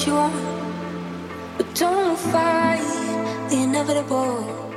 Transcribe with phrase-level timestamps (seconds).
[0.00, 2.80] what you want, but don't fight
[3.50, 4.69] the inevitable.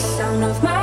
[0.00, 0.79] Said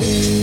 [0.00, 0.39] Thank you.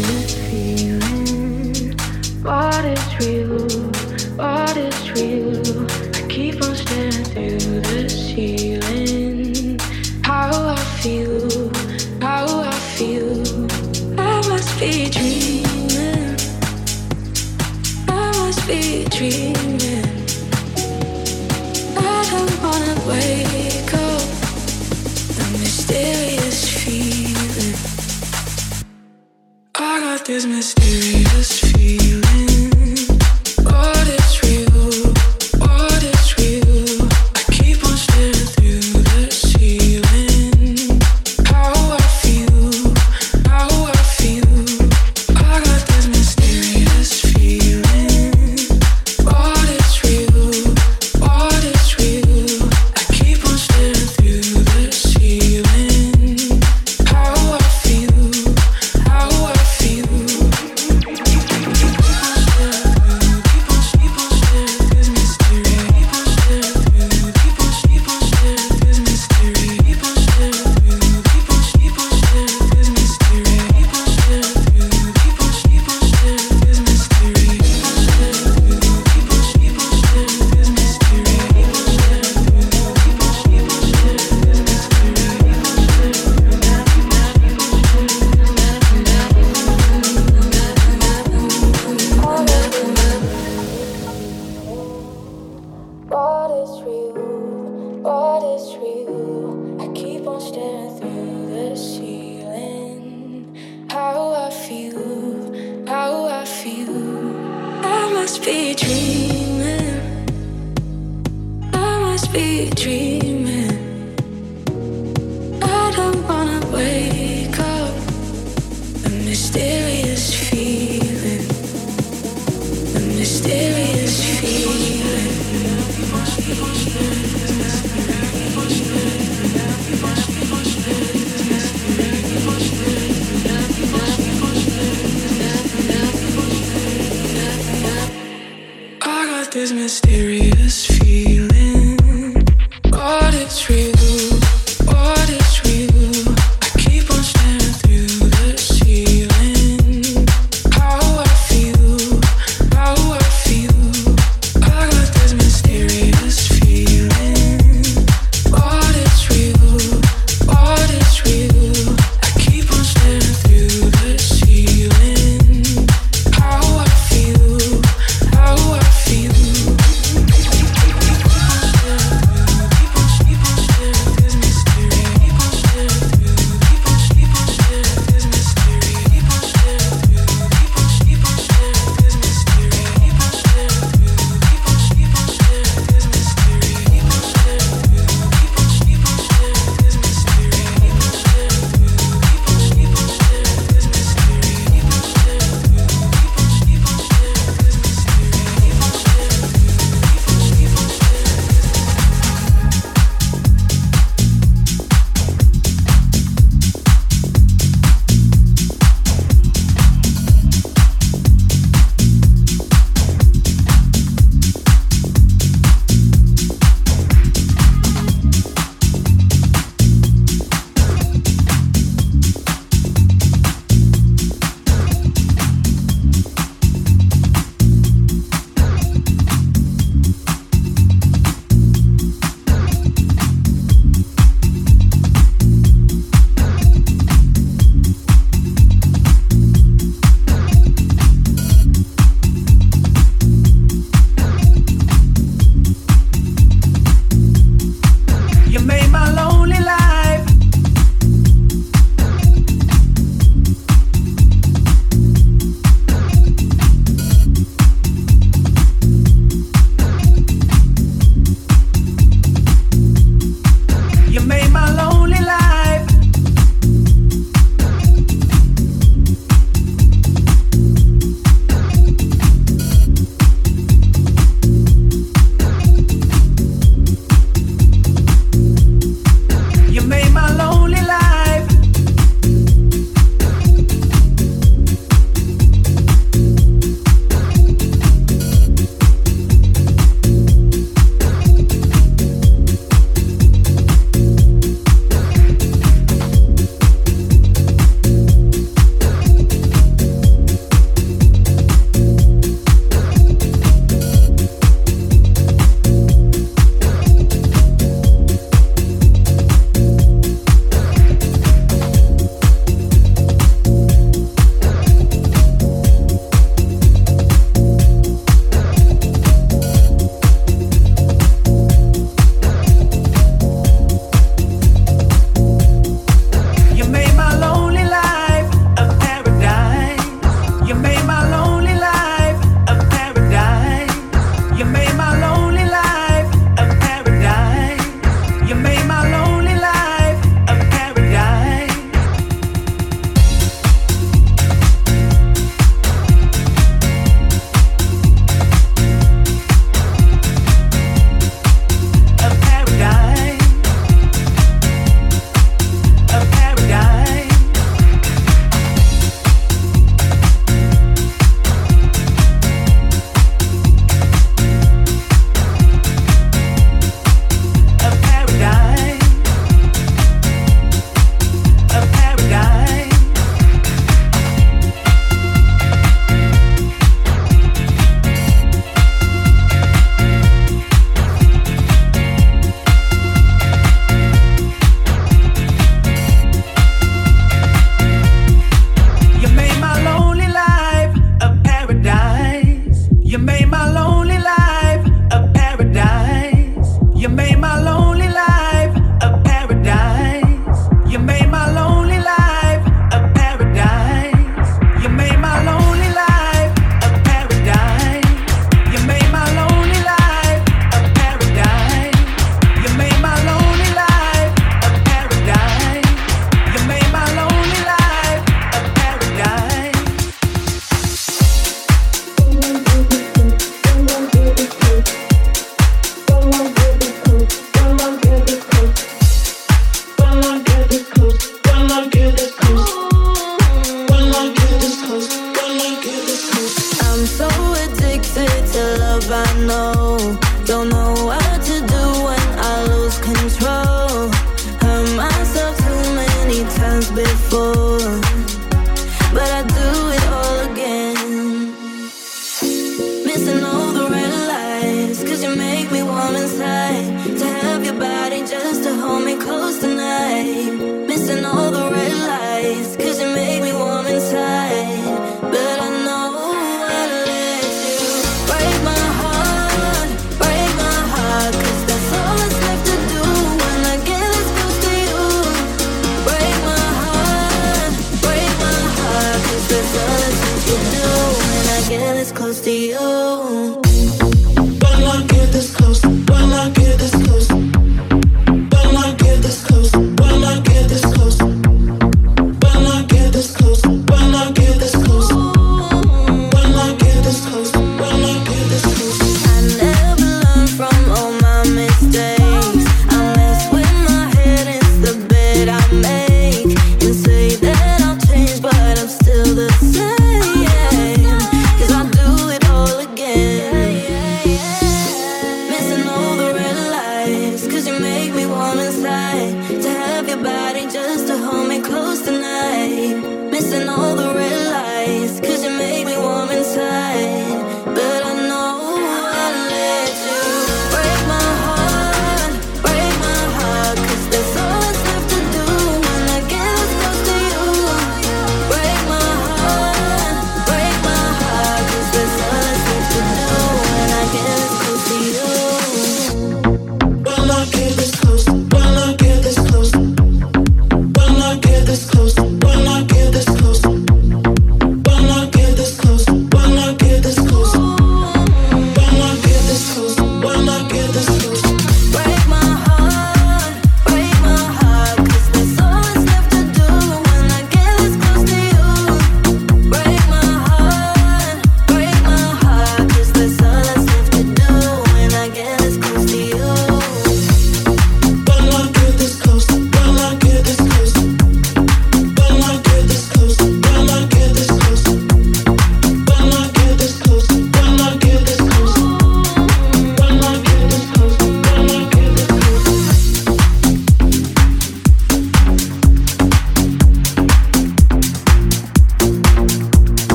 [112.87, 113.16] tree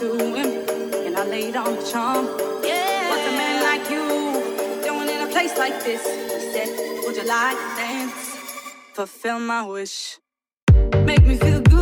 [0.00, 0.36] to him,
[1.06, 2.26] and I laid on the charm.
[2.64, 3.10] Yeah.
[3.10, 4.04] What's a man like you
[4.82, 6.02] doing in a place like this?
[6.02, 6.68] He said,
[7.06, 8.12] Would you like to dance?
[8.94, 10.18] Fulfill my wish.
[11.04, 11.73] Make me feel good.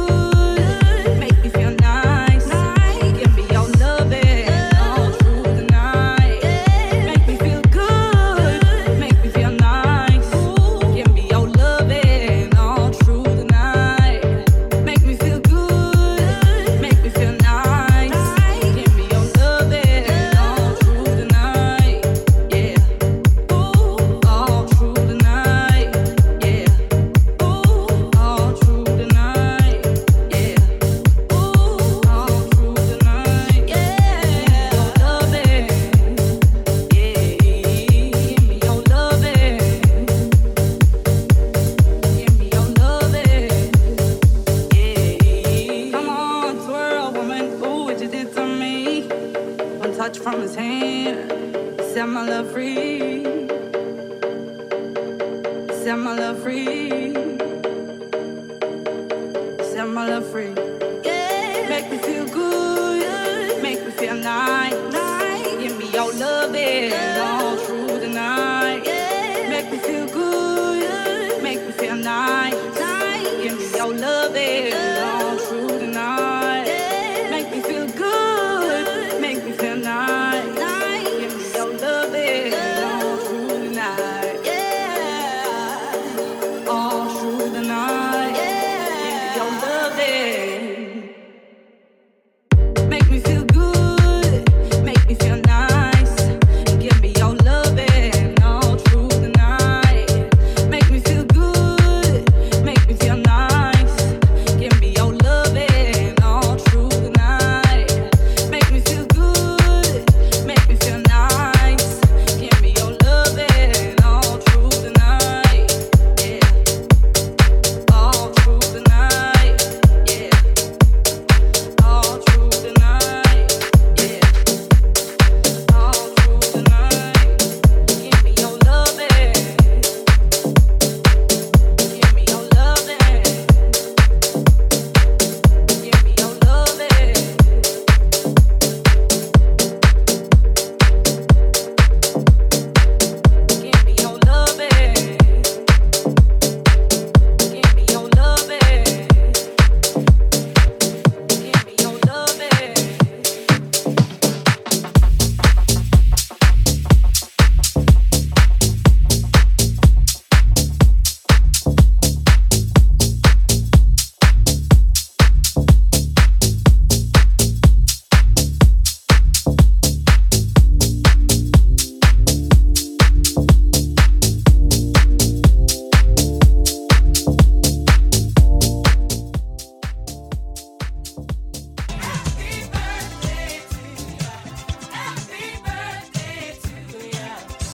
[90.03, 90.51] Hey.